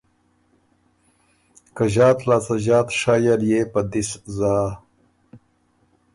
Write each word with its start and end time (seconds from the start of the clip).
که 1.75 1.83
ݫات 1.93 2.17
لاسته 2.27 2.55
ݫات 2.65 2.87
شئ 2.99 3.23
ال 3.33 3.41
يې 3.49 3.61
په 3.71 3.81
دِس 3.91 4.09
زا۔ 4.37 4.55